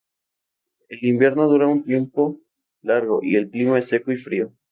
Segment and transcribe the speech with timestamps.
[0.89, 2.41] El invierno dura un tiempo
[2.81, 4.51] largo y el clima es seco y frío.